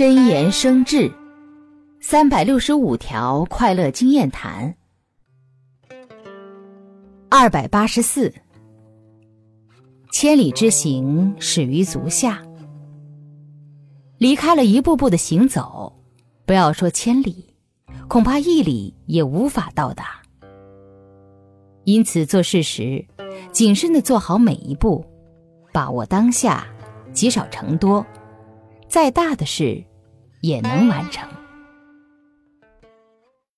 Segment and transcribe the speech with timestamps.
[0.00, 1.12] 真言生智，
[2.00, 4.74] 三百六十五条快乐经验谈。
[7.28, 8.32] 二百八十四，
[10.10, 12.42] 千里之行，始于足下。
[14.16, 15.92] 离开了一步步的行走，
[16.46, 17.54] 不要说千里，
[18.08, 20.22] 恐怕一里也无法到达。
[21.84, 23.04] 因此，做事时
[23.52, 25.04] 谨慎的做好每一步，
[25.74, 26.66] 把握当下，
[27.12, 28.02] 积少成多，
[28.88, 29.84] 再大的事
[30.40, 31.39] 也能完成。